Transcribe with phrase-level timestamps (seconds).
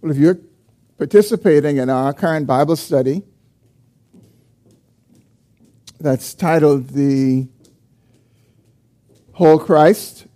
[0.00, 0.38] Well, if you're
[0.96, 3.22] participating in our current Bible study
[5.98, 7.46] that's titled The
[9.32, 10.26] Whole Christ,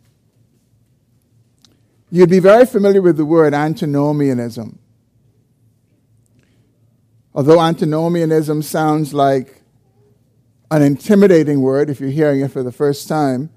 [2.11, 4.79] you'd be very familiar with the word antinomianism.
[7.35, 9.62] Although antinomianism sounds like
[10.71, 13.49] an intimidating word if you're hearing it for the first time,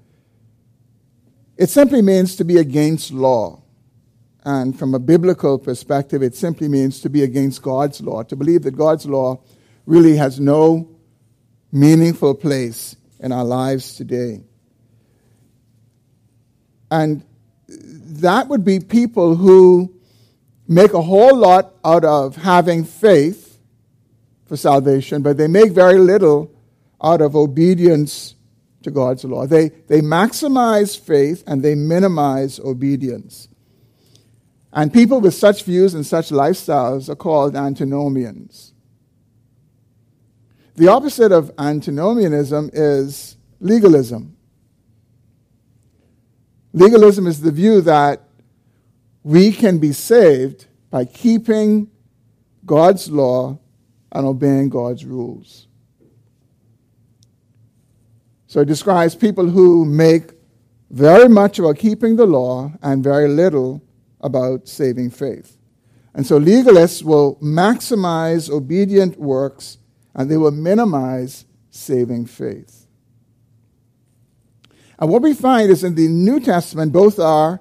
[1.58, 3.60] it simply means to be against law.
[4.48, 8.62] And from a biblical perspective, it simply means to be against God's law, to believe
[8.62, 9.42] that God's law
[9.84, 10.88] really has no
[11.70, 14.40] meaningful place in our lives today.
[16.90, 17.22] And
[17.68, 19.94] that would be people who
[20.66, 23.58] make a whole lot out of having faith
[24.46, 26.50] for salvation, but they make very little
[27.04, 28.34] out of obedience
[28.82, 29.46] to God's law.
[29.46, 33.47] They, they maximize faith and they minimize obedience.
[34.72, 38.74] And people with such views and such lifestyles are called antinomians.
[40.76, 44.36] The opposite of antinomianism is legalism.
[46.72, 48.22] Legalism is the view that
[49.24, 51.90] we can be saved by keeping
[52.64, 53.58] God's law
[54.12, 55.66] and obeying God's rules.
[58.46, 60.30] So it describes people who make
[60.90, 63.82] very much about keeping the law and very little
[64.20, 65.56] about saving faith.
[66.14, 69.78] And so legalists will maximize obedient works
[70.14, 72.86] and they will minimize saving faith.
[74.98, 77.60] And what we find is in the New Testament, both are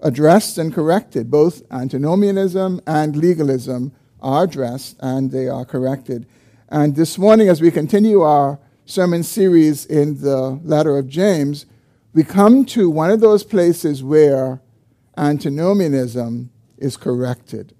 [0.00, 1.30] addressed and corrected.
[1.30, 6.26] Both antinomianism and legalism are addressed and they are corrected.
[6.68, 11.66] And this morning, as we continue our sermon series in the letter of James,
[12.12, 14.60] we come to one of those places where
[15.16, 17.74] antinomianism is corrected.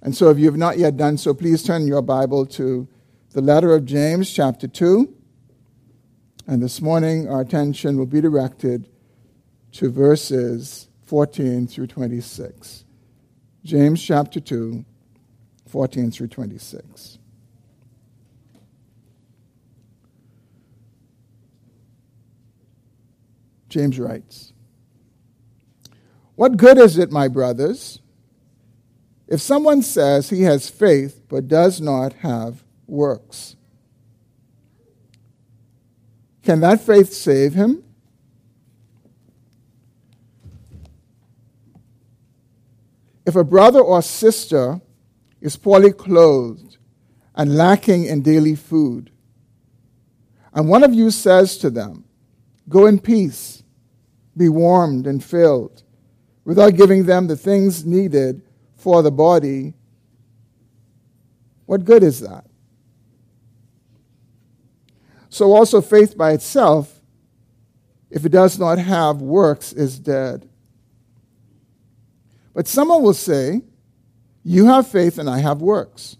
[0.00, 2.88] And so, if you have not yet done so, please turn your Bible to
[3.32, 5.12] the letter of James, chapter 2.
[6.46, 8.88] And this morning, our attention will be directed
[9.72, 12.84] to verses 14 through 26.
[13.64, 14.84] James chapter 2,
[15.66, 17.18] 14 through 26.
[23.68, 24.52] James writes
[26.38, 27.98] What good is it, my brothers,
[29.26, 33.56] if someone says he has faith but does not have works?
[36.44, 37.82] Can that faith save him?
[43.26, 44.80] If a brother or sister
[45.40, 46.76] is poorly clothed
[47.34, 49.10] and lacking in daily food.
[50.54, 52.04] And one of you says to them,
[52.68, 53.64] Go in peace,
[54.36, 55.82] be warmed and filled,
[56.48, 58.40] without giving them the things needed
[58.74, 59.74] for the body.
[61.66, 62.46] What good is that?
[65.28, 67.02] So, also, faith by itself,
[68.10, 70.48] if it does not have works, is dead.
[72.54, 73.60] But someone will say,
[74.42, 76.16] you have faith and I have works.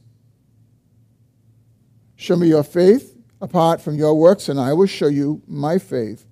[2.17, 6.27] Show me your faith apart from your works, and I will show you my faith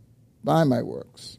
[0.44, 1.38] by my works.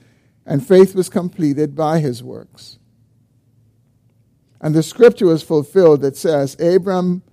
[0.51, 2.77] and faith was completed by his works.
[4.59, 7.23] And the scripture was fulfilled that says, Abram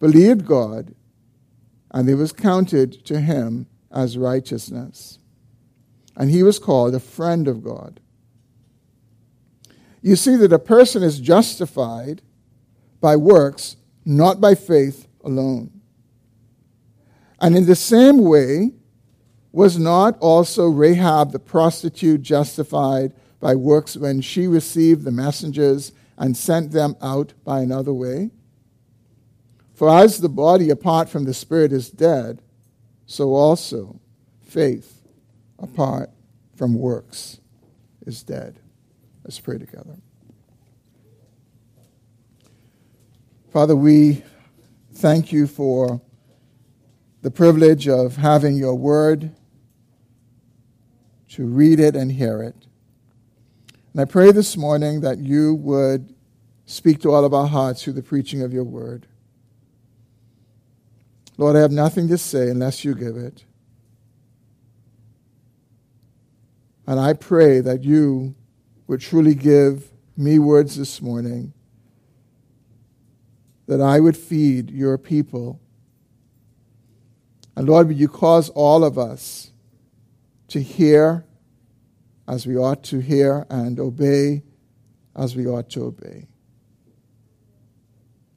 [0.00, 0.94] believed God,
[1.90, 5.18] and it was counted to him as righteousness.
[6.16, 8.00] And he was called a friend of God
[10.02, 12.22] you see that a person is justified
[13.00, 15.70] by works, not by faith alone.
[17.40, 18.72] And in the same way,
[19.52, 26.36] was not also Rahab the prostitute justified by works when she received the messengers and
[26.36, 28.30] sent them out by another way?
[29.74, 32.42] For as the body apart from the spirit is dead,
[33.06, 34.00] so also
[34.42, 35.02] faith
[35.58, 36.10] apart
[36.56, 37.40] from works
[38.04, 38.58] is dead.
[39.22, 39.96] Let's pray together.
[43.52, 44.22] Father, we
[44.94, 46.00] thank you for
[47.22, 49.30] the privilege of having your word,
[51.38, 52.66] to read it and hear it.
[53.92, 56.12] And I pray this morning that you would
[56.66, 59.06] speak to all of our hearts through the preaching of your word.
[61.36, 63.44] Lord, I have nothing to say unless you give it.
[66.88, 68.34] And I pray that you
[68.88, 71.52] would truly give me words this morning,
[73.68, 75.60] that I would feed your people.
[77.54, 79.52] And Lord, would you cause all of us
[80.48, 81.24] to hear
[82.28, 84.42] as we ought to hear and obey
[85.16, 86.28] as we ought to obey.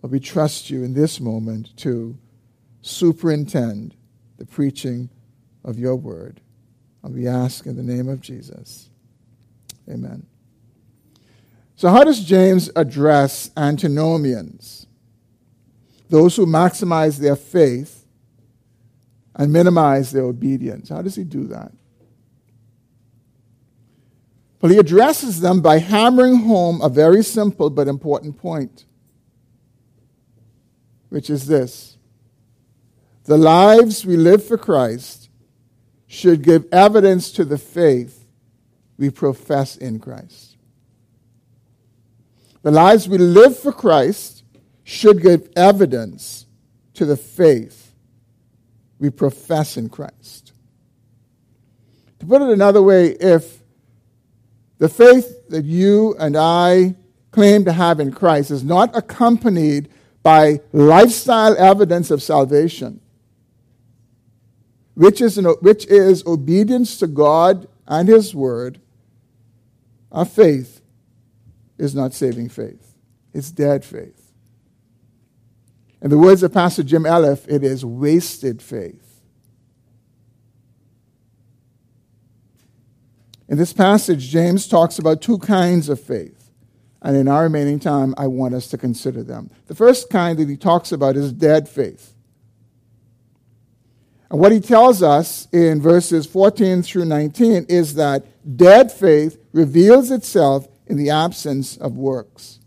[0.01, 2.17] But we trust you in this moment to
[2.81, 3.95] superintend
[4.37, 5.09] the preaching
[5.63, 6.41] of your word.
[7.03, 8.89] And we ask in the name of Jesus.
[9.89, 10.25] Amen.
[11.75, 14.87] So, how does James address antinomians?
[16.09, 18.05] Those who maximize their faith
[19.35, 20.89] and minimize their obedience.
[20.89, 21.71] How does he do that?
[24.61, 28.85] Well, he addresses them by hammering home a very simple but important point,
[31.09, 31.97] which is this
[33.23, 35.29] the lives we live for Christ
[36.05, 38.27] should give evidence to the faith
[38.97, 40.57] we profess in Christ.
[42.61, 44.43] The lives we live for Christ
[44.83, 46.45] should give evidence
[46.93, 47.95] to the faith
[48.99, 50.53] we profess in Christ.
[52.19, 53.60] To put it another way, if
[54.81, 56.95] the faith that you and I
[57.29, 59.89] claim to have in Christ is not accompanied
[60.23, 62.99] by lifestyle evidence of salvation,
[64.95, 68.81] which is, an, which is obedience to God and His Word,
[70.11, 70.81] our faith
[71.77, 72.95] is not saving faith.
[73.35, 74.31] It's dead faith.
[76.01, 79.10] In the words of Pastor Jim Elliff, it is wasted faith.
[83.51, 86.51] In this passage, James talks about two kinds of faith.
[87.01, 89.51] And in our remaining time, I want us to consider them.
[89.67, 92.13] The first kind that he talks about is dead faith.
[94.29, 98.25] And what he tells us in verses 14 through 19 is that
[98.55, 102.59] dead faith reveals itself in the absence of works.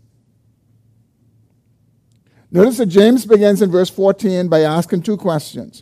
[2.51, 5.81] Notice that James begins in verse 14 by asking two questions.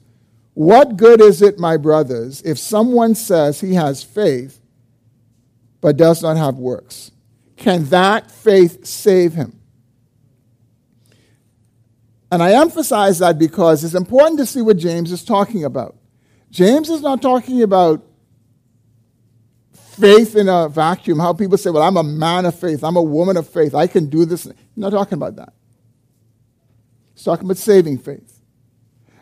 [0.53, 4.61] What good is it, my brothers, if someone says he has faith
[5.83, 7.11] but does not have works?
[7.57, 9.59] Can that faith save him?
[12.31, 15.97] And I emphasize that because it's important to see what James is talking about.
[16.49, 18.01] James is not talking about
[19.73, 23.03] faith in a vacuum, how people say, well, I'm a man of faith, I'm a
[23.03, 24.45] woman of faith, I can do this.
[24.45, 25.53] He's not talking about that.
[27.13, 28.39] He's talking about saving faith.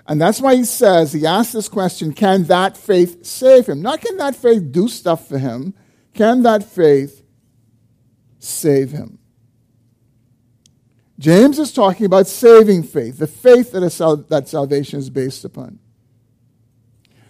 [0.08, 3.82] And that's why he says, he asks this question can that faith save him?
[3.82, 5.74] Not can that faith do stuff for him,
[6.14, 7.24] can that faith
[8.40, 9.20] save him?
[11.20, 15.78] James is talking about saving faith, the faith that, sal- that salvation is based upon.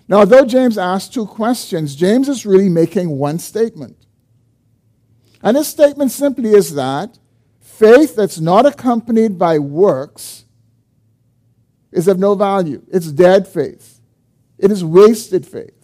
[0.07, 3.97] Now, although James asks two questions, James is really making one statement.
[5.43, 7.19] And his statement simply is that
[7.59, 10.45] faith that's not accompanied by works
[11.91, 12.83] is of no value.
[12.89, 13.99] It's dead faith,
[14.57, 15.80] it is wasted faith.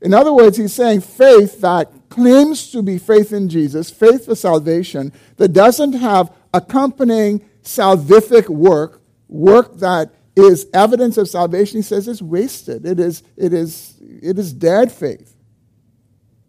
[0.00, 4.34] In other words, he's saying faith that claims to be faith in Jesus, faith for
[4.34, 12.06] salvation, that doesn't have accompanying salvific work, work that is evidence of salvation, he says
[12.06, 12.86] is wasted.
[12.86, 15.34] It is, it is, it is dead faith.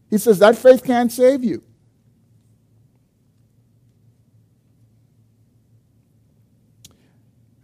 [0.09, 1.63] He says that faith can't save you.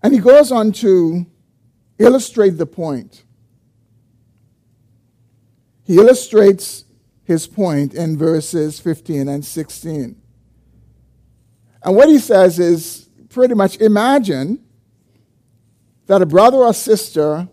[0.02, 1.26] And he goes on to
[1.98, 3.25] illustrate the point.
[5.86, 6.84] He illustrates
[7.24, 10.22] his point in verses 15 and 16.
[11.84, 14.64] And what he says is pretty much imagine
[16.08, 17.48] that a brother or sister,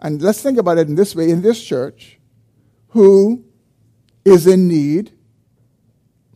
[0.00, 2.18] and let's think about it in this way in this church,
[2.88, 3.44] who
[4.24, 5.12] is in need,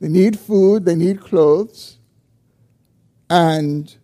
[0.01, 1.99] they need food, they need clothes,
[3.29, 3.95] and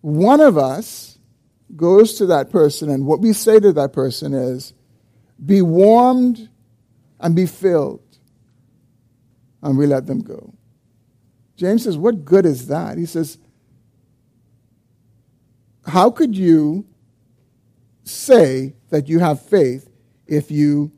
[0.00, 1.18] one of us
[1.76, 4.72] goes to that person, and what we say to that person is,
[5.44, 6.48] be warmed
[7.20, 8.00] and be filled.
[9.62, 10.54] And we let them go.
[11.56, 12.98] James says, What good is that?
[12.98, 13.38] He says,
[15.86, 16.86] How could you
[18.04, 19.88] say that you have faith
[20.26, 20.92] if you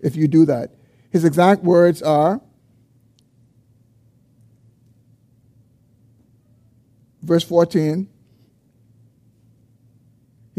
[0.00, 0.74] if you do that?
[1.10, 2.40] His exact words are
[7.22, 8.08] verse 14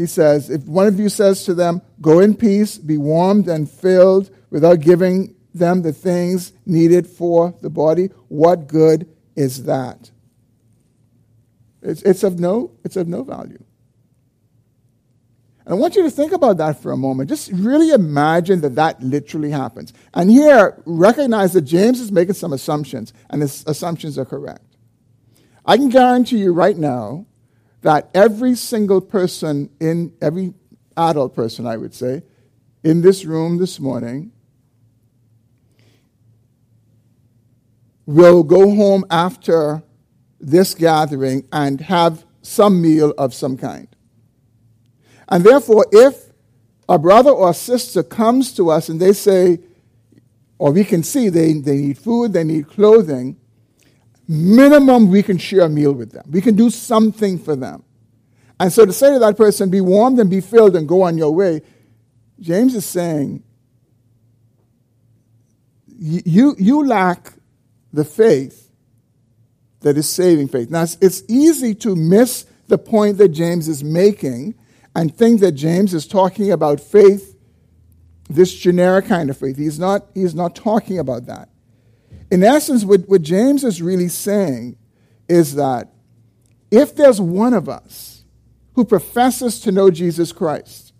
[0.00, 3.70] he says, If one of you says to them, Go in peace, be warmed and
[3.70, 10.10] filled, without giving them the things needed for the body, what good is that?
[11.82, 13.62] It's, it's, of no, it's of no value.
[15.66, 17.28] And I want you to think about that for a moment.
[17.28, 19.92] Just really imagine that that literally happens.
[20.14, 24.64] And here, recognize that James is making some assumptions, and his assumptions are correct.
[25.66, 27.26] I can guarantee you right now
[27.82, 30.54] that every single person in, every
[30.96, 32.22] adult person, I would say,
[32.84, 34.32] in this room this morning
[38.06, 39.82] will go home after
[40.40, 43.88] this gathering and have some meal of some kind.
[45.28, 46.32] And therefore, if
[46.88, 49.60] a brother or sister comes to us and they say,
[50.58, 53.36] or we can see they, they need food, they need clothing,
[54.30, 56.24] minimum we can share a meal with them.
[56.30, 57.82] We can do something for them.
[58.60, 61.18] And so to say to that person, be warmed and be filled and go on
[61.18, 61.62] your way,
[62.38, 63.42] James is saying,
[65.98, 67.32] you, you lack
[67.92, 68.70] the faith
[69.80, 70.70] that is saving faith.
[70.70, 74.54] Now, it's easy to miss the point that James is making
[74.94, 77.36] and think that James is talking about faith,
[78.28, 79.56] this generic kind of faith.
[79.56, 81.48] He's not, he's not talking about that.
[82.30, 84.76] In essence, what, what James is really saying
[85.28, 85.88] is that
[86.70, 88.24] if there's one of us
[88.74, 90.92] who professes to know Jesus Christ,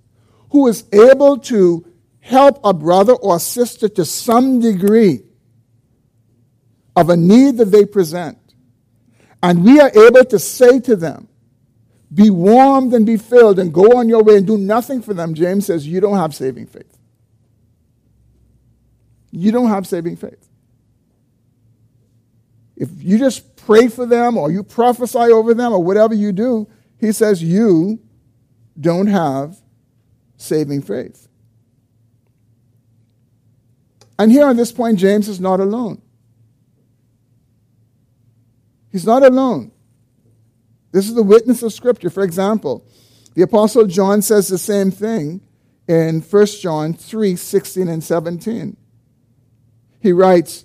[0.50, 1.86] who is able to
[2.20, 5.22] help a brother or sister to some degree
[6.96, 8.38] of a need that they present,
[9.42, 11.28] and we are able to say to them,
[12.12, 15.32] be warmed and be filled and go on your way and do nothing for them,
[15.32, 16.98] James says, you don't have saving faith.
[19.30, 20.49] You don't have saving faith.
[22.80, 26.66] If you just pray for them or you prophesy over them or whatever you do,
[26.98, 28.00] he says you
[28.80, 29.58] don't have
[30.38, 31.28] saving faith.
[34.18, 36.00] And here on this point, James is not alone.
[38.90, 39.72] He's not alone.
[40.90, 42.08] This is the witness of Scripture.
[42.08, 42.86] For example,
[43.34, 45.42] the Apostle John says the same thing
[45.86, 48.78] in 1 John 3 16 and 17.
[50.00, 50.64] He writes,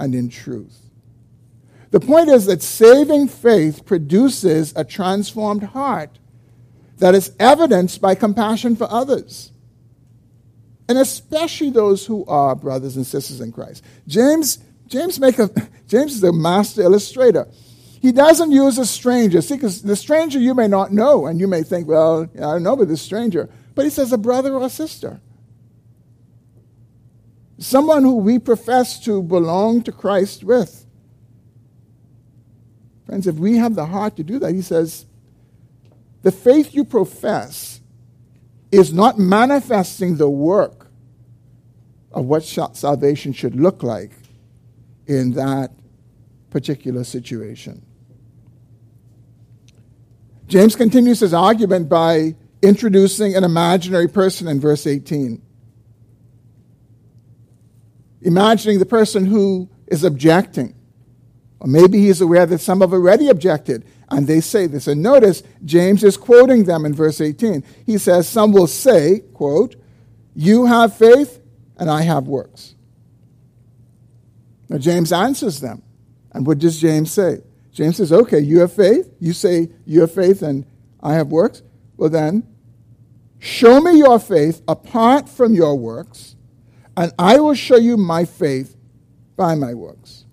[0.00, 0.80] and in truth.
[1.90, 6.18] The point is that saving faith produces a transformed heart
[6.98, 9.52] that is evidenced by compassion for others,
[10.88, 13.84] and especially those who are brothers and sisters in Christ.
[14.08, 15.50] James, James, make a,
[15.86, 17.46] James is a master illustrator.
[18.00, 19.42] He doesn't use a stranger.
[19.42, 22.62] See, because the stranger you may not know, and you may think, well, I don't
[22.62, 23.50] know about this stranger.
[23.74, 25.20] But he says a brother or a sister.
[27.60, 30.86] Someone who we profess to belong to Christ with.
[33.04, 35.04] Friends, if we have the heart to do that, he says,
[36.22, 37.82] the faith you profess
[38.72, 40.90] is not manifesting the work
[42.12, 44.12] of what salvation should look like
[45.06, 45.70] in that
[46.48, 47.84] particular situation.
[50.46, 55.42] James continues his argument by introducing an imaginary person in verse 18.
[58.22, 60.74] Imagining the person who is objecting.
[61.60, 64.86] Or maybe he's aware that some have already objected, and they say this.
[64.86, 67.62] And notice, James is quoting them in verse 18.
[67.86, 69.76] He says, Some will say, quote,
[70.34, 71.40] You have faith,
[71.76, 72.74] and I have works.
[74.68, 75.82] Now, James answers them.
[76.32, 77.40] And what does James say?
[77.72, 79.12] James says, okay, you have faith.
[79.18, 80.64] You say you have faith and
[81.02, 81.62] I have works.
[81.96, 82.46] Well, then,
[83.38, 86.36] show me your faith apart from your works,
[86.96, 88.76] and I will show you my faith
[89.36, 90.24] by my works.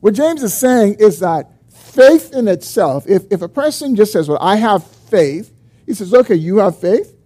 [0.00, 4.28] What James is saying is that faith in itself, if, if a person just says,
[4.28, 5.52] Well, I have faith,
[5.86, 7.16] he says, Okay, you have faith?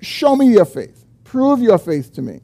[0.00, 1.04] Show me your faith.
[1.24, 2.40] Prove your faith to me.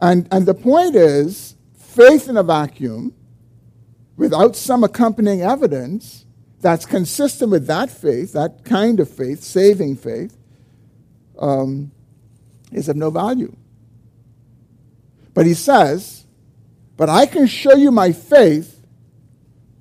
[0.00, 3.14] And, and the point is, faith in a vacuum
[4.16, 6.26] without some accompanying evidence
[6.60, 10.36] that's consistent with that faith, that kind of faith, saving faith,
[11.38, 11.90] um,
[12.72, 13.54] is of no value.
[15.32, 16.26] But he says,
[16.96, 18.80] But I can show you my faith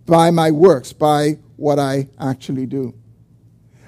[0.06, 2.94] by my works, by what I actually do.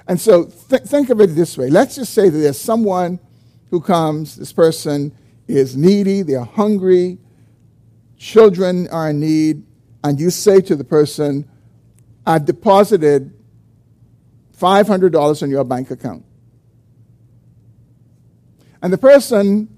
[0.08, 1.68] And so th- think of it this way.
[1.68, 3.18] Let's just say that there's someone
[3.70, 5.12] who comes, this person
[5.48, 7.18] is needy, they're hungry,
[8.16, 9.64] children are in need,
[10.04, 11.48] and you say to the person,
[12.24, 13.32] I've deposited
[14.58, 16.25] $500 in your bank account.
[18.82, 19.68] And the person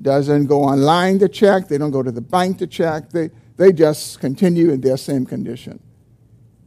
[0.00, 3.72] doesn't go online to check, they don't go to the bank to check, they, they
[3.72, 5.80] just continue in their same condition.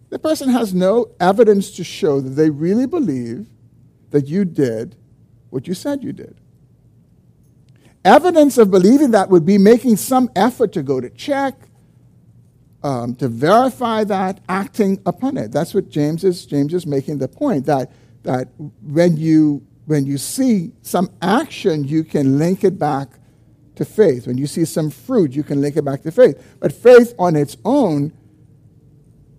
[0.09, 3.48] The person has no evidence to show that they really believe
[4.09, 4.95] that you did
[5.50, 6.36] what you said you did.
[8.05, 11.55] Evidence of believing that would be making some effort to go to check,
[12.81, 15.51] um, to verify that, acting upon it.
[15.51, 17.91] That's what James is, James is making the point that,
[18.24, 18.48] that
[18.81, 23.10] when, you, when you see some action, you can link it back
[23.74, 24.27] to faith.
[24.27, 26.58] When you see some fruit, you can link it back to faith.
[26.60, 28.13] But faith on its own,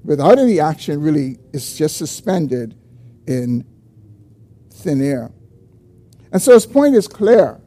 [0.02, 2.76] without any action, really is just suspended
[3.28, 3.64] in
[4.70, 5.30] thin air.
[6.32, 7.60] And so his point is clear.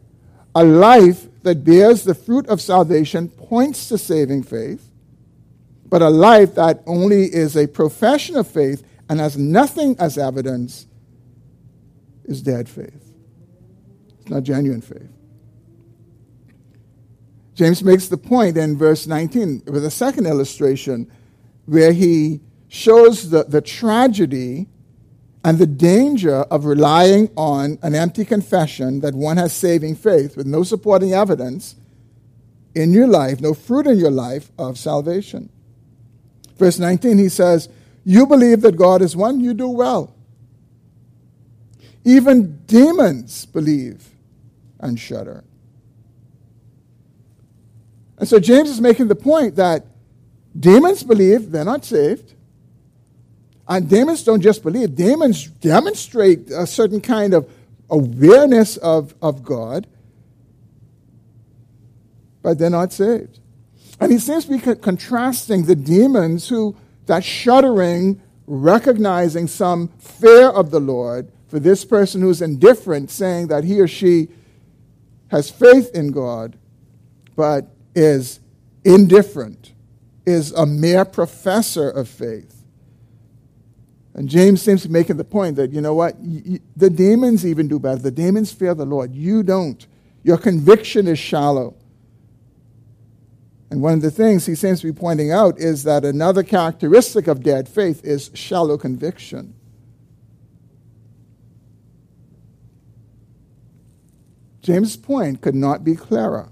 [0.53, 4.91] A life that bears the fruit of salvation points to saving faith,
[5.85, 10.85] but a life that only is a profession of faith and has nothing as evidence
[12.25, 13.13] is dead faith.
[14.19, 15.09] It's not genuine faith.
[17.55, 21.09] James makes the point in verse 19 with a second illustration
[21.65, 24.67] where he shows the, the tragedy
[25.43, 30.47] and the danger of relying on an empty confession that one has saving faith with
[30.47, 31.75] no supporting evidence
[32.73, 35.49] in your life, no fruit in your life of salvation.
[36.57, 37.69] Verse 19, he says,
[38.03, 40.12] You believe that God is one, you do well.
[42.05, 44.09] Even demons believe
[44.79, 45.43] and shudder.
[48.17, 49.85] And so James is making the point that
[50.57, 52.35] demons believe, they're not saved.
[53.67, 57.49] And demons don't just believe, demons demonstrate a certain kind of
[57.89, 59.87] awareness of, of God,
[62.41, 63.39] but they're not saved.
[63.99, 66.75] And he seems to be co- contrasting the demons who,
[67.07, 73.63] that shuddering, recognizing some fear of the Lord, for this person who's indifferent, saying that
[73.63, 74.27] he or she
[75.27, 76.57] has faith in God,
[77.35, 78.39] but is
[78.83, 79.71] indifferent,
[80.25, 82.63] is a mere professor of faith.
[84.15, 86.15] And James seems to be making the point that, you know what,
[86.75, 88.01] the demons even do better.
[88.01, 89.13] The demons fear the Lord.
[89.13, 89.85] You don't.
[90.23, 91.75] Your conviction is shallow.
[93.69, 97.27] And one of the things he seems to be pointing out is that another characteristic
[97.27, 99.53] of dead faith is shallow conviction.
[104.63, 106.49] James' point could not be clearer.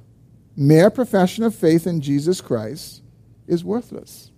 [0.55, 3.01] Mere profession of faith in Jesus Christ
[3.47, 4.31] is worthless.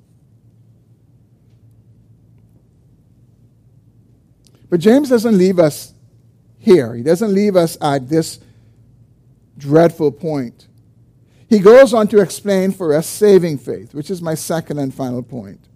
[4.70, 5.94] But James doesn't leave us
[6.60, 6.96] here.
[6.96, 8.40] He doesn't leave us at this
[9.58, 10.68] dreadful point.
[11.50, 15.22] He goes on to explain for us saving faith, which is my second and final
[15.22, 15.68] point.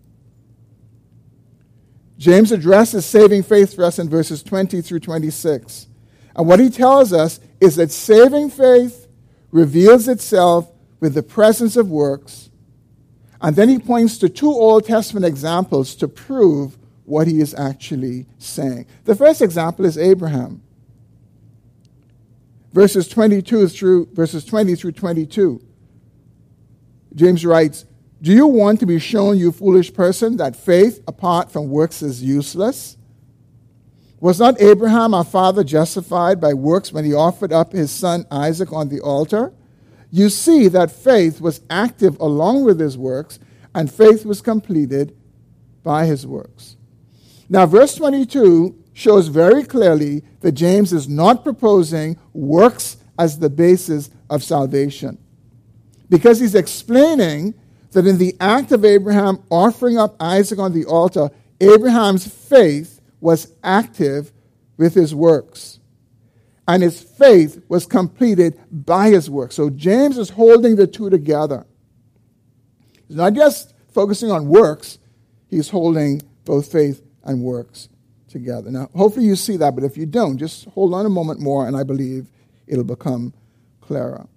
[2.17, 5.87] James addresses saving faith for us in verses 20 through 26.
[6.35, 9.07] And what he tells us is that saving faith
[9.51, 12.49] reveals itself with the presence of works.
[13.41, 18.25] And then he points to two Old Testament examples to prove what he is actually
[18.37, 18.85] saying.
[19.05, 20.61] The first example is Abraham.
[22.73, 25.61] Verses 22 through verses 20 through 22.
[27.15, 27.85] James writes,
[28.21, 32.21] "Do you want to be shown, you foolish person, that faith apart from works is
[32.21, 32.97] useless?
[34.19, 38.73] Was not Abraham our father justified by works when he offered up his son Isaac
[38.73, 39.53] on the altar?
[40.11, 43.37] You see that faith was active along with his works,
[43.75, 45.15] and faith was completed
[45.83, 46.77] by his works."
[47.49, 54.09] Now, verse 22 shows very clearly that James is not proposing works as the basis
[54.29, 55.19] of salvation.
[56.09, 57.53] Because he's explaining
[57.91, 61.29] that in the act of Abraham offering up Isaac on the altar,
[61.61, 64.31] Abraham's faith was active
[64.77, 65.79] with his works.
[66.67, 69.55] And his faith was completed by his works.
[69.55, 71.65] So James is holding the two together.
[73.07, 74.99] He's not just focusing on works,
[75.49, 77.89] he's holding both faith and works
[78.27, 78.69] together.
[78.69, 81.67] Now, hopefully you see that, but if you don't, just hold on a moment more,
[81.67, 82.29] and I believe
[82.67, 83.33] it'll become
[83.81, 84.27] clearer.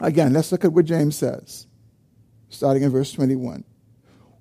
[0.00, 1.66] Again, let's look at what James says,
[2.48, 3.64] starting in verse 21.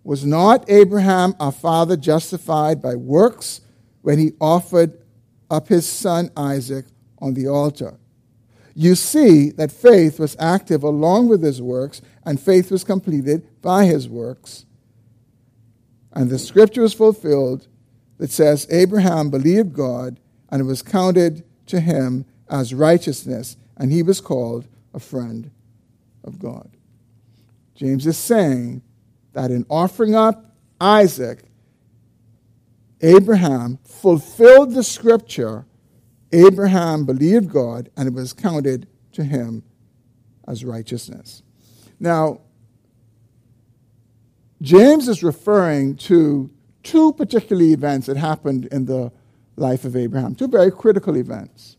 [0.07, 3.59] Was not Abraham our father justified by works
[4.03, 5.03] when he offered
[5.51, 6.85] up his son Isaac
[7.19, 7.97] on the altar?
[8.73, 13.83] You see that faith was active along with his works, and faith was completed by
[13.83, 14.65] his works.
[16.13, 17.67] And the scripture is fulfilled
[18.17, 24.03] that says, Abraham believed God, and it was counted to him as righteousness, and he
[24.03, 25.51] was called a friend
[26.23, 26.69] of God.
[27.75, 28.83] James is saying
[29.33, 31.43] that in offering up Isaac,
[33.01, 35.65] Abraham fulfilled the scripture.
[36.31, 39.63] Abraham believed God, and it was counted to him
[40.47, 41.43] as righteousness.
[41.99, 42.41] Now,
[44.61, 46.49] James is referring to
[46.83, 49.11] two particular events that happened in the
[49.55, 51.77] life of Abraham, two very critical events.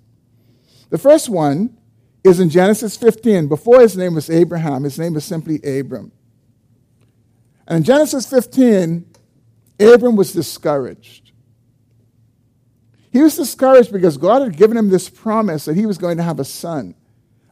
[0.91, 1.77] The first one
[2.25, 3.49] is in Genesis 15.
[3.49, 6.13] Before his name was Abraham, his name was simply Abram.
[7.69, 9.05] And in Genesis 15,
[9.79, 11.33] Abram was discouraged.
[13.13, 16.23] He was discouraged because God had given him this promise that he was going to
[16.23, 16.95] have a son,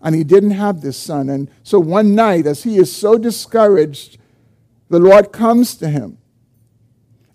[0.01, 1.29] and he didn't have this son.
[1.29, 4.19] And so one night, as he is so discouraged,
[4.89, 6.19] the Lord comes to him.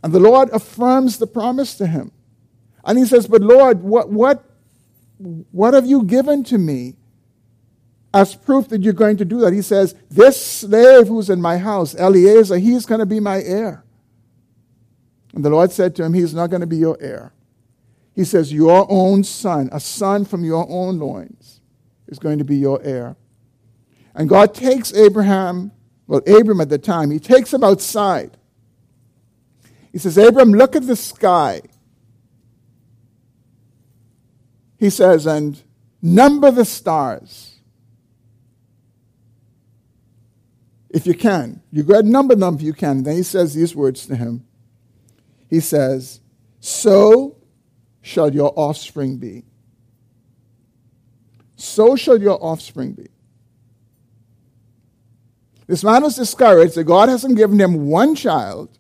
[0.04, 2.12] And the Lord affirms the promise to him.
[2.84, 4.44] And he says, But Lord, what, what,
[5.20, 6.96] what have you given to me
[8.14, 9.54] as proof that you're going to do that?
[9.54, 13.84] He says, This slave who's in my house, Eliezer, he's going to be my heir.
[15.34, 17.34] And the Lord said to him, He's not going to be your heir.
[18.14, 21.62] He says, Your own son, a son from your own loins,
[22.08, 23.16] is going to be your heir.
[24.14, 25.72] And God takes Abraham
[26.12, 28.36] well, Abram at the time, he takes him outside.
[29.94, 31.62] He says, Abram, look at the sky.
[34.78, 35.64] He says, and
[36.02, 37.51] number the stars.
[40.94, 41.62] If you can.
[41.72, 43.04] You go ahead and number them if you can.
[43.04, 44.46] Then he says these words to him.
[45.50, 46.20] He says,
[46.60, 47.38] So
[48.02, 49.46] shall your offspring be.
[51.56, 53.08] So shall your offspring be.
[55.68, 58.78] This man was discouraged that God hasn't given him one child.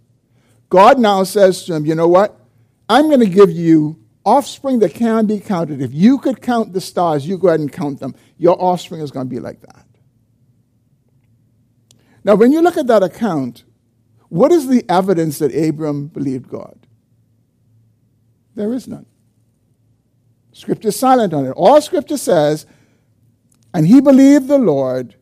[0.69, 2.38] God now says to him, You know what?
[2.89, 5.82] I'm going to give you offspring that can be counted.
[5.82, 8.15] If you could count the stars, you go ahead and count them.
[8.38, 9.86] Your offspring is going to be like that.
[12.23, 13.63] Now, when you look at that account,
[14.29, 16.88] what is the evidence that Abram believed God?
[18.55, 19.05] There is none.
[20.53, 21.51] Scripture is silent on it.
[21.51, 22.65] All Scripture says,
[23.73, 25.15] and he believed the Lord,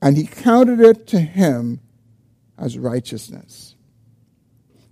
[0.00, 1.80] and he counted it to him
[2.58, 3.74] as righteousness.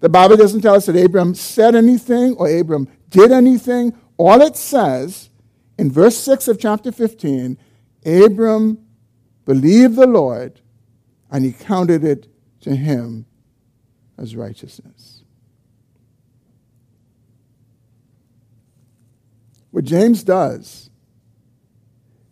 [0.00, 3.94] The Bible doesn't tell us that Abram said anything or Abram did anything.
[4.16, 5.29] All it says
[5.79, 7.59] in verse 6 of chapter 15
[8.07, 8.79] Abram
[9.44, 10.61] believed the Lord
[11.31, 12.27] and he counted it
[12.61, 13.27] to him
[14.19, 15.23] as righteousness.
[19.71, 20.90] What James does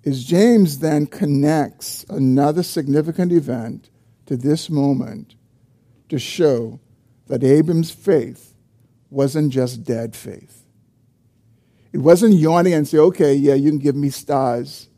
[0.02, 3.90] is James then connects another significant event
[4.26, 5.34] to this moment
[6.08, 6.80] to show
[7.26, 8.54] that Abram's faith
[9.10, 10.64] wasn't just dead faith.
[11.92, 14.88] It wasn't yawning and say, okay, yeah, you can give me stars.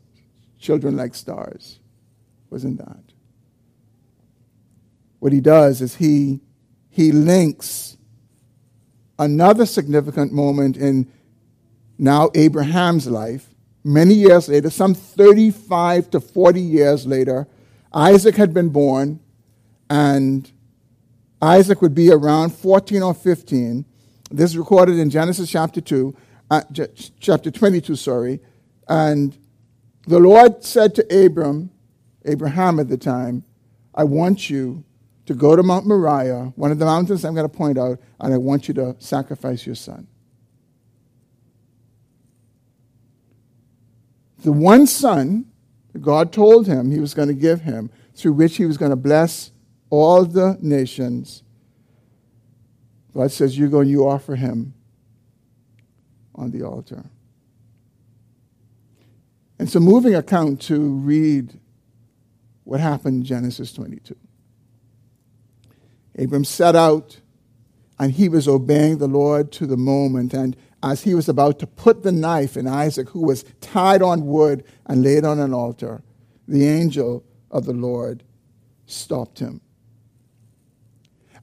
[0.59, 1.79] Children like stars.
[2.45, 3.10] It wasn't that.
[5.21, 6.41] What he does is he,
[6.89, 7.95] he links
[9.17, 11.09] another significant moment in
[11.97, 13.51] now Abraham's life
[13.83, 17.47] Many years later, some 35 to 40 years later,
[17.93, 19.19] Isaac had been born,
[19.89, 20.51] and
[21.41, 23.85] Isaac would be around 14 or 15.
[24.29, 26.15] This is recorded in Genesis chapter 2,
[26.51, 26.61] uh,
[27.19, 28.39] chapter 22, sorry.
[28.87, 29.35] And
[30.05, 31.71] the Lord said to Abram,
[32.25, 33.43] Abraham at the time,
[33.95, 34.83] I want you
[35.25, 38.33] to go to Mount Moriah, one of the mountains I'm going to point out, and
[38.33, 40.07] I want you to sacrifice your son.
[44.41, 45.45] the one son
[45.93, 48.91] that God told him he was going to give him, through which he was going
[48.91, 49.51] to bless
[49.89, 51.43] all the nations.
[53.13, 54.73] God says, You go and you offer him
[56.35, 57.05] on the altar.
[59.59, 61.59] It's a moving account to read
[62.63, 64.15] what happened in Genesis 22.
[66.17, 67.19] Abram set out
[67.99, 70.33] and he was obeying the Lord to the moment.
[70.33, 74.25] And as he was about to put the knife in Isaac, who was tied on
[74.25, 76.01] wood and laid on an altar,
[76.47, 78.23] the angel of the Lord
[78.85, 79.61] stopped him.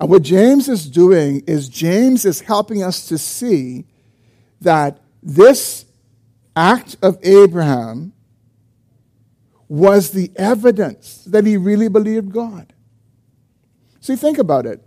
[0.01, 3.87] And what James is doing is James is helping us to see
[4.61, 5.87] that this
[6.55, 8.13] act of Abraham
[9.69, 12.73] was the evidence that he really believed God.
[14.09, 14.83] See, think about it.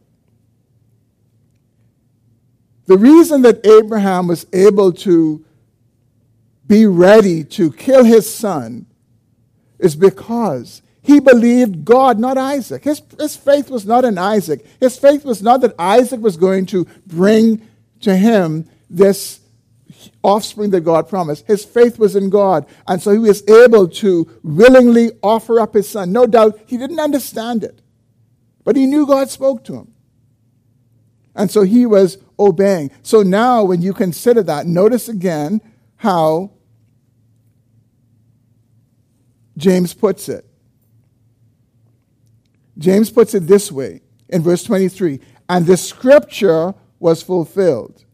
[2.87, 5.45] The reason that Abraham was able to
[6.65, 8.87] be ready to kill his son
[9.77, 12.83] is because he believed God, not Isaac.
[12.83, 14.65] His, his faith was not in Isaac.
[14.79, 17.61] His faith was not that Isaac was going to bring
[17.99, 19.39] to him this
[20.23, 21.45] offspring that God promised.
[21.45, 22.65] His faith was in God.
[22.87, 26.11] And so he was able to willingly offer up his son.
[26.11, 27.83] No doubt he didn't understand it,
[28.63, 29.93] but he knew God spoke to him.
[31.35, 32.91] And so he was obeying.
[33.03, 35.61] So now, when you consider that, notice again
[35.95, 36.51] how
[39.57, 40.45] James puts it.
[42.77, 48.05] James puts it this way in verse 23 and the scripture was fulfilled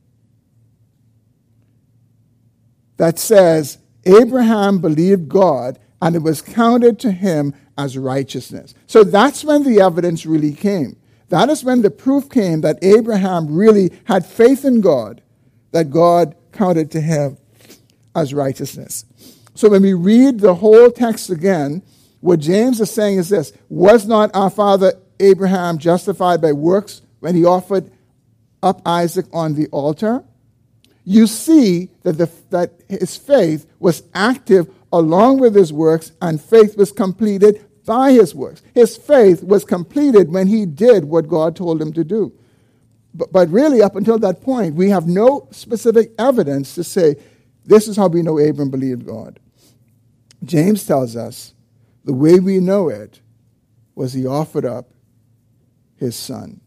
[2.97, 8.73] that says, Abraham believed God and it was counted to him as righteousness.
[8.87, 10.97] So that's when the evidence really came.
[11.29, 15.21] That is when the proof came that Abraham really had faith in God,
[15.71, 17.37] that God counted to him
[18.15, 19.05] as righteousness.
[19.53, 21.83] So when we read the whole text again,
[22.21, 27.35] what James is saying is this Was not our father Abraham justified by works when
[27.35, 27.91] he offered
[28.63, 30.23] up Isaac on the altar?
[31.03, 36.77] You see that, the, that his faith was active along with his works, and faith
[36.77, 38.61] was completed by his works.
[38.75, 42.37] His faith was completed when he did what God told him to do.
[43.15, 47.15] But, but really, up until that point, we have no specific evidence to say
[47.65, 49.39] this is how we know Abram believed God.
[50.43, 51.53] James tells us
[52.03, 53.21] the way we know it
[53.95, 54.91] was he offered up
[55.95, 56.59] his son.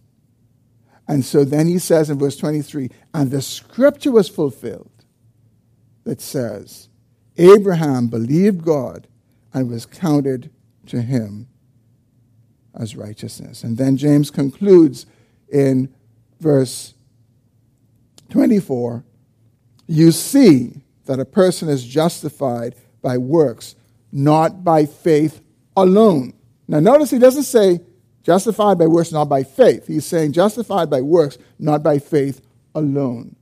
[1.06, 4.90] And so then he says in verse 23 and the scripture was fulfilled
[6.04, 6.88] that says,
[7.36, 9.06] Abraham believed God
[9.52, 10.50] and was counted
[10.86, 11.48] to him
[12.74, 13.64] as righteousness.
[13.64, 15.06] And then James concludes
[15.48, 15.92] in
[16.40, 16.94] verse
[18.30, 19.04] 24
[19.86, 23.74] you see that a person is justified by works,
[24.12, 25.42] not by faith
[25.76, 26.32] alone.
[26.68, 27.80] Now, notice he doesn't say
[28.22, 29.88] justified by works, not by faith.
[29.88, 32.40] He's saying justified by works, not by faith
[32.74, 33.34] alone.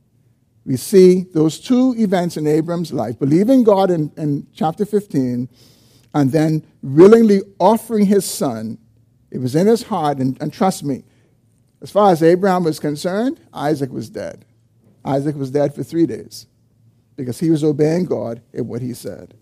[0.64, 5.48] We see those two events in Abram's life believing God in, in chapter 15,
[6.14, 8.78] and then willingly offering his son.
[9.30, 11.04] It was in his heart, and, and trust me,
[11.80, 14.44] as far as Abraham was concerned, Isaac was dead.
[15.04, 16.46] Isaac was dead for three days
[17.16, 19.34] because he was obeying God in what he said.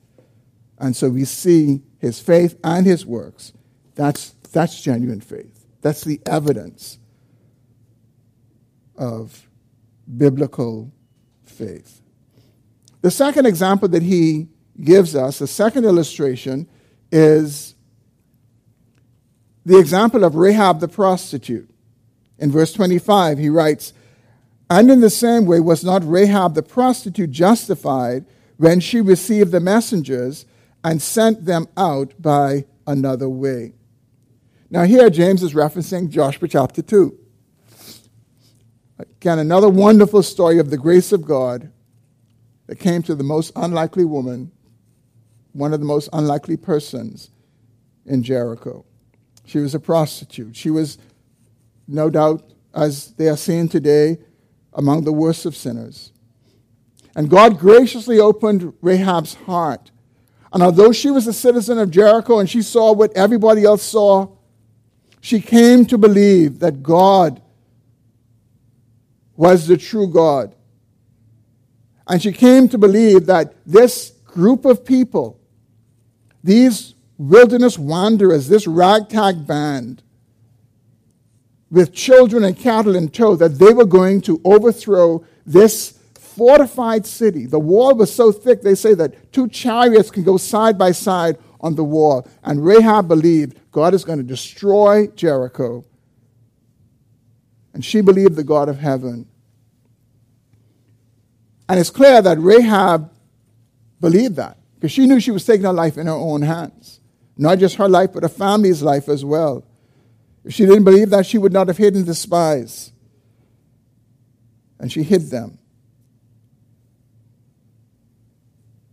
[0.78, 3.52] And so we see his faith and his works.
[3.94, 5.64] That's, that's genuine faith.
[5.80, 6.98] That's the evidence
[8.96, 9.48] of
[10.16, 10.92] biblical
[11.44, 12.02] faith.
[13.02, 14.48] The second example that he
[14.82, 16.68] gives us, the second illustration,
[17.10, 17.74] is
[19.64, 21.70] the example of Rahab the prostitute.
[22.38, 23.92] In verse 25, he writes,
[24.68, 28.26] And in the same way was not Rahab the prostitute justified
[28.58, 30.46] when she received the messengers
[30.84, 33.72] and sent them out by another way.
[34.70, 37.18] Now, here James is referencing Joshua chapter 2.
[38.98, 41.70] Again, another wonderful story of the grace of God
[42.66, 44.50] that came to the most unlikely woman,
[45.56, 47.30] one of the most unlikely persons
[48.04, 48.84] in Jericho.
[49.44, 50.56] She was a prostitute.
[50.56, 50.98] She was,
[51.86, 52.42] no doubt,
[52.74, 54.18] as they are seen today,
[54.72, 56.12] among the worst of sinners.
[57.14, 59.90] And God graciously opened Rahab's heart
[60.56, 64.28] and although she was a citizen of Jericho and she saw what everybody else saw,
[65.20, 67.42] she came to believe that God
[69.36, 70.54] was the true God.
[72.08, 75.38] And she came to believe that this group of people,
[76.46, 80.02] these wilderness wanderers, this ragtag band,
[81.70, 87.46] with children and cattle in tow, that they were going to overthrow this fortified city.
[87.46, 91.36] The wall was so thick, they say that two chariots can go side by side
[91.60, 92.28] on the wall.
[92.44, 95.84] And Rahab believed God is going to destroy Jericho.
[97.74, 99.26] And she believed the God of heaven.
[101.68, 103.10] And it's clear that Rahab
[104.00, 107.00] believed that because she knew she was taking her life in her own hands.
[107.36, 109.66] Not just her life, but her family's life as well.
[110.44, 112.92] If she didn't believe that, she would not have hidden the spies.
[114.78, 115.58] And she hid them.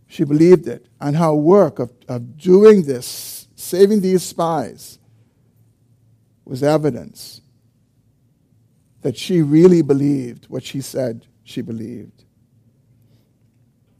[0.08, 0.88] She believed it.
[1.00, 4.98] And her work of, of doing this, saving these spies,
[6.44, 7.40] was evidence
[9.02, 12.23] that she really believed what she said she believed.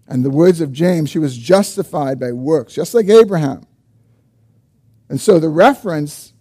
[0.06, 3.66] And the words of James, she was justified by works, just like Abraham.
[5.08, 6.32] And so the reference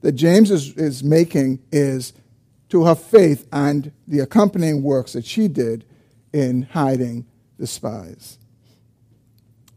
[0.00, 2.12] that James is, is making is
[2.68, 5.84] to her faith and the accompanying works that she did
[6.32, 7.26] in hiding
[7.58, 8.38] the spies.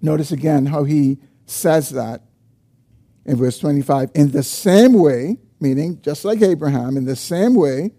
[0.01, 2.21] Notice again how he says that
[3.25, 4.11] in verse 25.
[4.15, 7.91] In the same way, meaning just like Abraham, in the same way,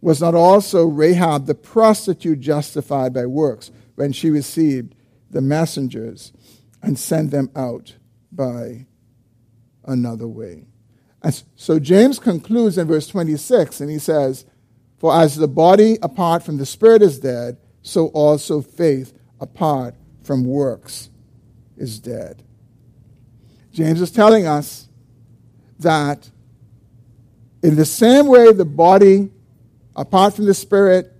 [0.00, 4.94] Was not also Rahab the prostitute justified by works when she received
[5.30, 6.32] the messengers
[6.82, 7.96] and sent them out
[8.30, 8.86] by
[9.84, 10.66] another way?
[11.22, 14.44] And so James concludes in verse 26 and he says,
[14.98, 20.44] For as the body apart from the spirit is dead, so also faith apart from
[20.44, 21.10] works
[21.76, 22.42] is dead.
[23.72, 24.88] James is telling us
[25.78, 26.30] that
[27.62, 29.30] in the same way the body
[29.96, 31.12] apart from the spirit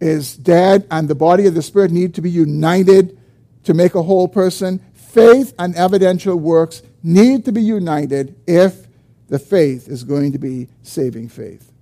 [0.00, 3.18] is dead and the body of the spirit need to be united
[3.62, 8.86] to make a whole person, faith and evidential works need to be united if
[9.28, 11.72] the faith is going to be saving faith.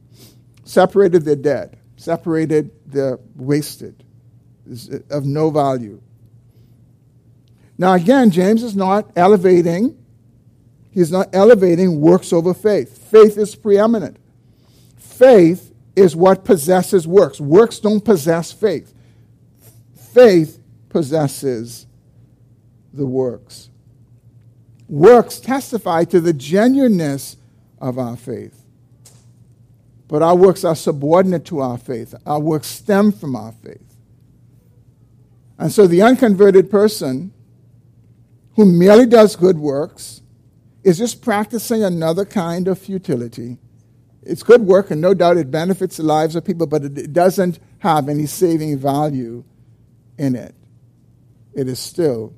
[0.65, 1.79] Separated, they're dead.
[1.97, 4.05] Separated, they're wasted,
[4.71, 6.01] uh, of no value.
[7.79, 9.99] Now, again, James is not elevating,
[10.91, 12.99] he's not elevating works over faith.
[13.11, 14.19] Faith is preeminent.
[15.03, 17.41] Faith is what possesses works.
[17.41, 18.95] Works don't possess faith.
[20.13, 21.87] Faith possesses
[22.93, 23.71] the works.
[24.89, 27.37] Works testify to the genuineness
[27.81, 28.65] of our faith.
[30.09, 32.15] But our works are subordinate to our faith.
[32.27, 33.97] Our works stem from our faith.
[35.59, 37.33] And so the unconverted person
[38.57, 40.21] who merely does good works
[40.85, 43.59] is just practicing another kind of futility.
[44.23, 47.59] It's good work, and no doubt it benefits the lives of people, but it doesn't
[47.81, 49.45] have any saving value
[50.17, 50.55] in it.
[51.55, 52.33] It is still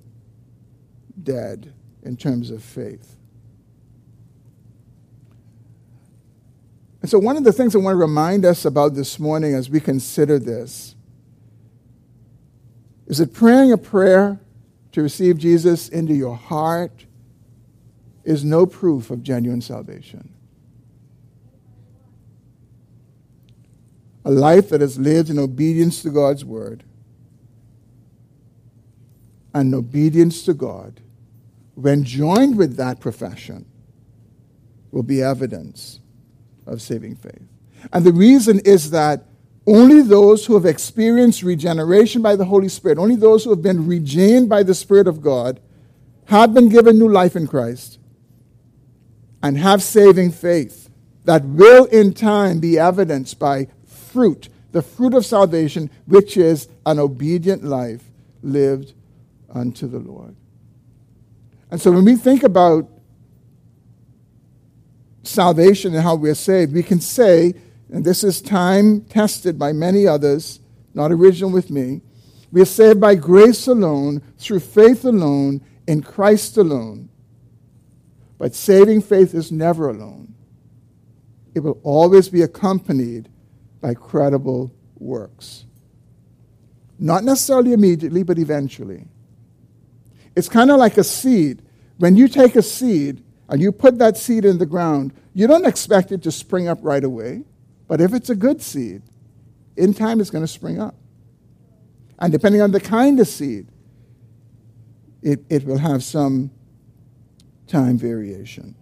[1.23, 3.17] dead in terms of faith.
[7.03, 9.69] And so, one of the things I want to remind us about this morning as
[9.69, 10.95] we consider this
[13.07, 14.41] is that praying a prayer
[14.93, 17.05] to receive Jesus into your heart
[18.25, 20.33] is no proof of genuine salvation.
[24.25, 26.85] A life that is lived in obedience to God's word
[29.55, 31.01] and obedience to God,
[31.75, 33.67] when joined with that profession,
[34.91, 36.01] will be evidence
[36.67, 37.43] of saving faith.
[37.93, 39.25] And the reason is that
[39.67, 43.87] only those who have experienced regeneration by the Holy Spirit, only those who have been
[43.87, 45.61] regained by the Spirit of God,
[46.27, 47.99] have been given new life in Christ
[49.43, 50.91] and have saving faith
[51.25, 53.69] that will in time be evidenced by
[54.15, 58.03] fruit, the fruit of salvation, which is an obedient life
[58.43, 58.95] lived
[59.53, 60.35] unto the Lord.
[61.71, 62.89] And so when we think about
[65.23, 67.55] salvation and how we're saved, we can say
[67.95, 70.59] and this is time tested by many others,
[70.95, 72.01] not original with me.
[72.51, 77.09] We are saved by grace alone, through faith alone, in Christ alone.
[78.37, 80.35] But saving faith is never alone.
[81.55, 83.29] It will always be accompanied
[83.85, 85.67] by credible works.
[86.99, 89.09] Not necessarily immediately, but eventually.
[90.35, 91.61] It's kind of like a seed.
[91.99, 95.67] When you take a seed and you put that seed in the ground, you don't
[95.67, 97.45] expect it to spring up right away.
[97.87, 99.03] But if it's a good seed,
[99.77, 100.95] in time it's going to spring up.
[102.19, 103.69] And depending on the kind of seed,
[105.21, 106.51] it, it will have some
[107.67, 108.77] time variation.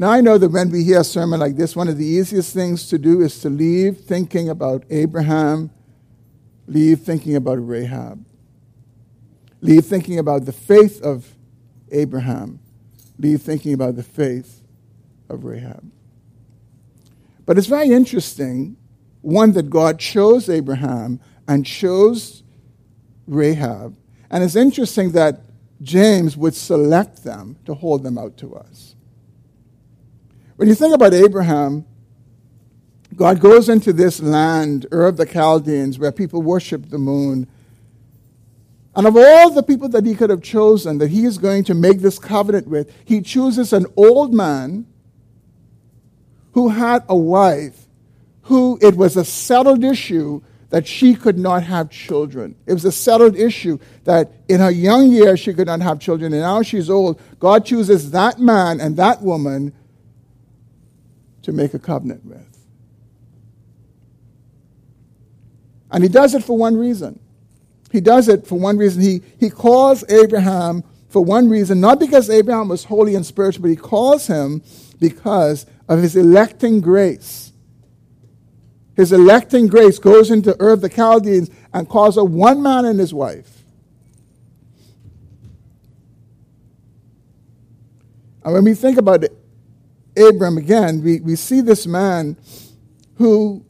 [0.00, 2.54] Now, I know that when we hear a sermon like this, one of the easiest
[2.54, 5.68] things to do is to leave thinking about Abraham,
[6.66, 8.24] leave thinking about Rahab,
[9.60, 11.36] leave thinking about the faith of
[11.92, 12.60] Abraham,
[13.18, 14.62] leave thinking about the faith
[15.28, 15.84] of Rahab.
[17.44, 18.78] But it's very interesting,
[19.20, 22.42] one, that God chose Abraham and chose
[23.26, 23.98] Rahab.
[24.30, 25.42] And it's interesting that
[25.82, 28.89] James would select them to hold them out to us.
[30.60, 31.86] When you think about Abraham,
[33.16, 37.48] God goes into this land, Ur of the Chaldeans, where people worship the moon.
[38.94, 41.72] And of all the people that he could have chosen that he is going to
[41.72, 44.86] make this covenant with, he chooses an old man
[46.52, 47.86] who had a wife
[48.42, 52.54] who it was a settled issue that she could not have children.
[52.66, 56.34] It was a settled issue that in her young years she could not have children,
[56.34, 57.18] and now she's old.
[57.38, 59.72] God chooses that man and that woman
[61.42, 62.46] to make a covenant with.
[65.90, 67.18] And he does it for one reason.
[67.90, 69.02] He does it for one reason.
[69.02, 73.70] He, he calls Abraham for one reason, not because Abraham was holy and spiritual, but
[73.70, 74.62] he calls him
[75.00, 77.52] because of his electing grace.
[78.94, 83.00] His electing grace goes into Ur of the Chaldeans and calls a one man and
[83.00, 83.64] his wife.
[88.44, 89.36] And when we think about it,
[90.20, 92.36] Abram again, we, we see this man
[93.16, 93.64] who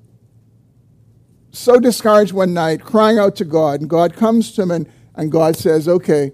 [1.53, 5.33] so discouraged one night, crying out to God, and God comes to him and, and
[5.33, 6.33] God says, Okay,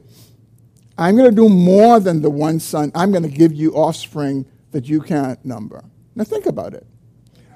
[0.98, 2.90] I'm going to do more than the one son.
[2.94, 5.82] I'm going to give you offspring that you can't number.
[6.14, 6.86] Now think about it.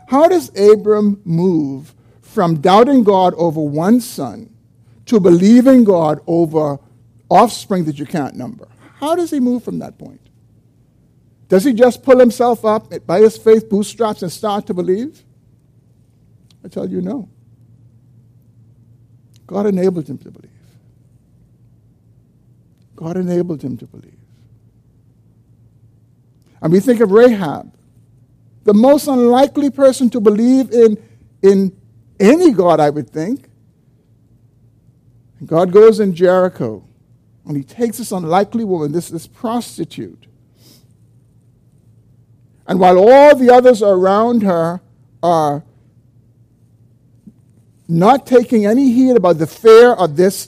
[0.09, 4.55] How does Abram move from doubting God over one son
[5.07, 6.79] to believing God over
[7.29, 8.69] offspring that you can't number?
[8.97, 10.20] How does he move from that point?
[11.51, 15.25] Does he just pull himself up by his faith bootstraps and start to believe?
[16.65, 17.29] I tell you no.
[19.49, 20.51] God enabled him to believe.
[22.95, 24.15] God enabled him to believe.
[26.63, 27.75] And we think of Rahab,
[28.63, 31.03] the most unlikely person to believe in,
[31.43, 31.77] in
[32.21, 33.49] any God, I would think.
[35.41, 36.85] And God goes in Jericho
[37.45, 40.27] and he takes this unlikely woman, this, this prostitute.
[42.71, 44.81] And while all the others around her
[45.25, 45.65] are
[47.89, 50.47] not taking any heed about the fear of this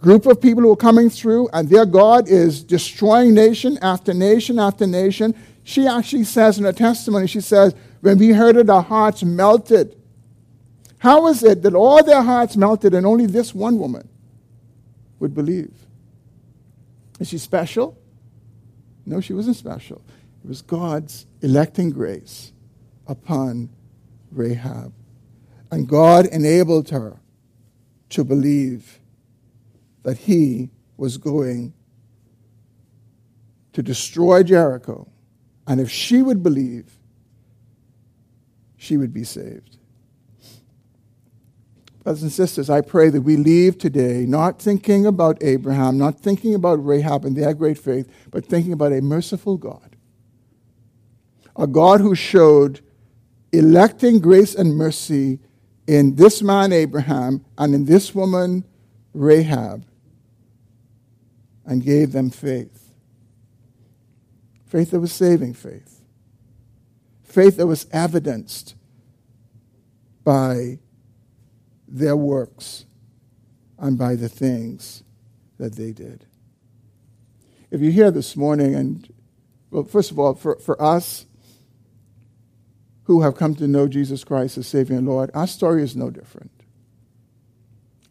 [0.00, 4.60] group of people who are coming through, and their God is destroying nation after nation
[4.60, 5.34] after nation.
[5.64, 10.00] She actually says in her testimony, she says, When we heard it, our hearts melted.
[10.98, 14.08] How is it that all their hearts melted and only this one woman
[15.18, 15.72] would believe?
[17.18, 17.98] Is she special?
[19.04, 20.02] No, she wasn't special.
[20.42, 22.52] It was God's electing grace
[23.06, 23.70] upon
[24.30, 24.92] Rahab.
[25.70, 27.20] And God enabled her
[28.10, 29.00] to believe
[30.02, 31.72] that he was going
[33.72, 35.08] to destroy Jericho.
[35.66, 36.98] And if she would believe,
[38.76, 39.76] she would be saved.
[42.02, 46.54] Brothers and sisters, I pray that we leave today not thinking about Abraham, not thinking
[46.54, 49.89] about Rahab and their great faith, but thinking about a merciful God.
[51.56, 52.80] A God who showed
[53.52, 55.40] electing grace and mercy
[55.86, 58.64] in this man Abraham and in this woman
[59.12, 59.84] Rahab
[61.64, 62.94] and gave them faith.
[64.66, 66.00] Faith that was saving faith.
[67.24, 68.74] Faith that was evidenced
[70.22, 70.78] by
[71.88, 72.86] their works
[73.78, 75.02] and by the things
[75.58, 76.26] that they did.
[77.70, 79.12] If you're here this morning, and,
[79.70, 81.26] well, first of all, for, for us,
[83.10, 86.10] who have come to know Jesus Christ as Savior and Lord, our story is no
[86.10, 86.52] different.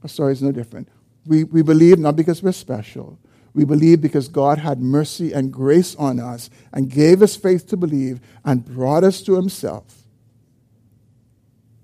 [0.04, 0.90] Our story is no different.
[1.26, 3.18] We, we believe not because we're special.
[3.54, 7.78] We believe because God had mercy and grace on us and gave us faith to
[7.78, 10.04] believe and brought us to Himself.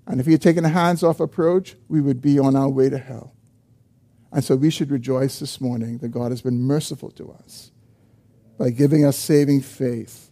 [0.06, 2.90] And if He had taken a hands off approach, we would be on our way
[2.90, 3.32] to hell.
[4.30, 7.70] And so we should rejoice this morning that God has been merciful to us
[8.58, 10.30] by giving us saving faith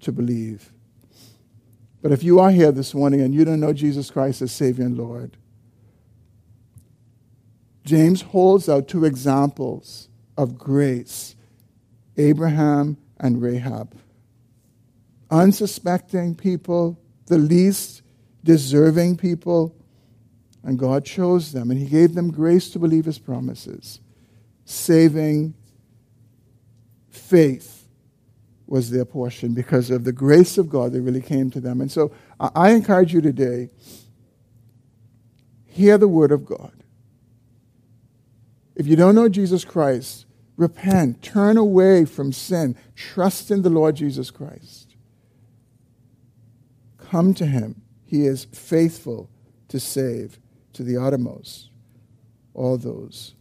[0.00, 0.72] to believe
[2.02, 4.84] but if you are here this morning and you don't know Jesus Christ as Savior
[4.84, 5.36] and Lord,
[7.84, 11.34] James holds out two examples of grace
[12.16, 13.96] Abraham and Rahab.
[15.30, 18.02] Unsuspecting people, the least
[18.44, 19.74] deserving people,
[20.62, 24.00] and God chose them and He gave them grace to believe His promises,
[24.64, 25.54] saving
[27.08, 27.79] faith
[28.70, 31.80] was their portion because of the grace of God that really came to them.
[31.80, 33.68] And so I encourage you today
[35.66, 36.72] hear the word of God.
[38.76, 40.24] If you don't know Jesus Christ,
[40.56, 44.94] repent, turn away from sin, trust in the Lord Jesus Christ.
[46.96, 47.82] Come to him.
[48.06, 49.28] He is faithful
[49.68, 50.38] to save
[50.74, 51.70] to the uttermost
[52.54, 53.34] all those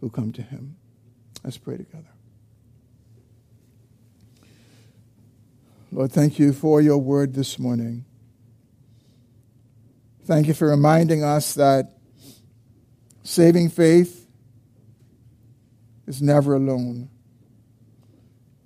[0.00, 0.76] who come to him.
[1.44, 2.11] Let's pray together.
[5.94, 8.06] Lord, thank you for your word this morning.
[10.24, 11.98] Thank you for reminding us that
[13.22, 14.26] saving faith
[16.06, 17.10] is never alone.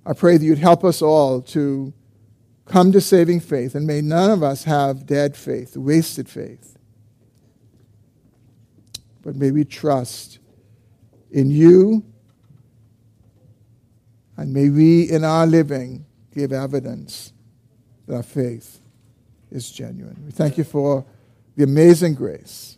[0.07, 1.93] I pray that you'd help us all to
[2.64, 6.79] come to saving faith, and may none of us have dead faith, wasted faith.
[9.22, 10.39] But may we trust
[11.33, 12.05] in you,
[14.37, 16.05] and may we in our living
[16.37, 17.32] give evidence
[18.07, 18.80] that our faith
[19.51, 20.22] is genuine.
[20.26, 21.07] We thank you for
[21.57, 22.76] the amazing grace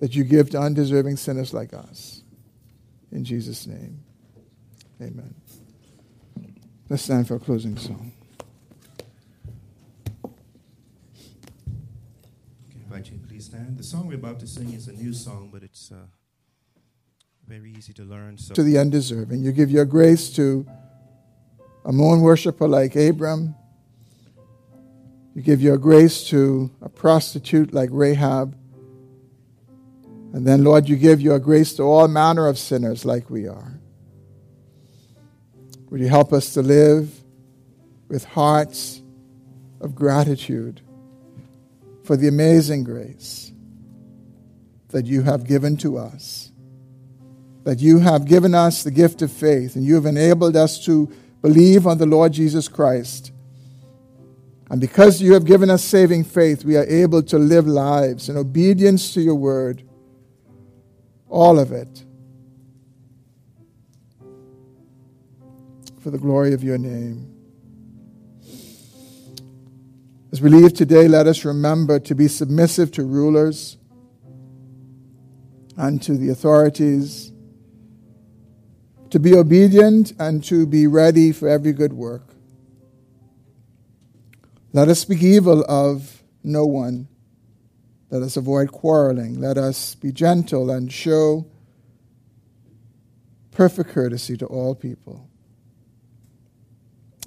[0.00, 2.22] that you give to undeserving sinners like us.
[3.12, 4.02] In Jesus' name,
[5.00, 5.34] amen.
[6.88, 8.12] Let's stand for a closing song.
[10.24, 10.34] Okay,
[12.84, 13.78] invite you please stand.
[13.78, 16.06] The song we're about to sing is a new song, but it's uh,
[17.46, 18.36] very easy to learn.
[18.36, 18.54] So.
[18.54, 19.42] To the undeserving.
[19.42, 20.66] You give your grace to
[21.86, 23.54] a moon worshiper like Abram.
[25.36, 28.58] You give your grace to a prostitute like Rahab.
[30.32, 33.78] And then, Lord, you give your grace to all manner of sinners like we are.
[35.90, 37.22] Would you help us to live
[38.08, 39.00] with hearts
[39.80, 40.80] of gratitude
[42.02, 43.52] for the amazing grace
[44.88, 46.50] that you have given to us?
[47.62, 51.12] That you have given us the gift of faith and you have enabled us to
[51.46, 53.30] believe on the Lord Jesus Christ.
[54.68, 58.36] And because you have given us saving faith, we are able to live lives in
[58.36, 59.84] obedience to your word.
[61.28, 62.04] All of it.
[66.00, 67.32] For the glory of your name.
[70.32, 73.76] As we leave today, let us remember to be submissive to rulers
[75.76, 77.25] and to the authorities,
[79.10, 82.34] to be obedient and to be ready for every good work.
[84.72, 87.08] Let us speak evil of no one.
[88.10, 89.40] Let us avoid quarreling.
[89.40, 91.46] Let us be gentle and show
[93.50, 95.28] perfect courtesy to all people.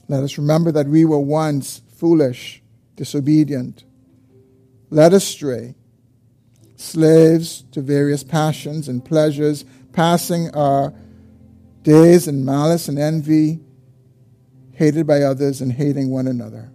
[0.07, 2.61] Let us remember that we were once foolish
[2.95, 3.84] disobedient,
[4.89, 5.75] led astray,
[6.75, 10.93] slaves to various passions and pleasures, passing our
[11.90, 13.60] days in malice and envy,
[14.74, 16.72] hated by others and hating one another.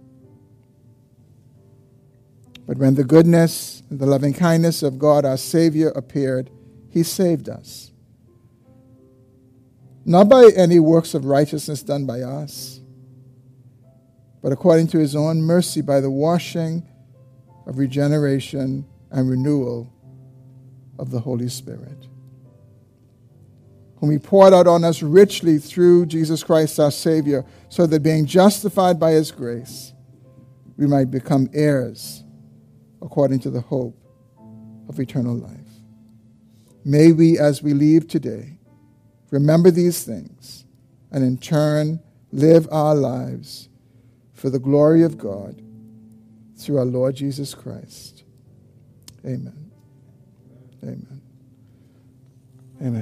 [2.67, 6.49] But when the goodness and the loving kindness of God our Savior appeared,
[6.89, 7.91] He saved us.
[10.05, 12.81] Not by any works of righteousness done by us
[14.45, 16.87] but according to his own mercy by the washing
[17.65, 19.91] of regeneration and renewal
[20.99, 22.04] of the Holy Spirit,
[24.05, 28.27] whom he poured out on us richly through Jesus Christ our Savior, so that being
[28.27, 29.93] justified by his grace,
[30.77, 32.23] we might become heirs
[33.01, 33.97] according to the hope
[34.87, 35.51] of eternal life.
[36.83, 38.59] May we, as we leave today,
[39.31, 40.65] remember these things
[41.11, 41.99] and in turn
[42.31, 43.69] live our lives
[44.33, 45.63] for the glory of God
[46.57, 48.23] through our Lord Jesus Christ.
[49.25, 49.71] Amen.
[50.83, 51.14] Amen.